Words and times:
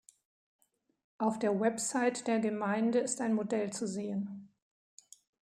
Auf 1.19 1.37
der 1.37 1.59
Website 1.59 2.25
der 2.25 2.39
Gemeinde 2.39 2.97
ist 2.97 3.21
ein 3.21 3.35
Modell 3.35 3.71
zu 3.71 3.87
sehen. 3.87 4.49